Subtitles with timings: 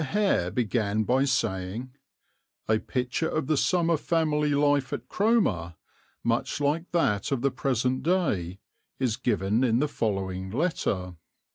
[0.03, 1.91] Hare began by saying,
[2.67, 5.75] "A picture of the summer family life at Cromer,
[6.23, 8.57] much like that of the present day,
[8.97, 11.17] is given in the following letter."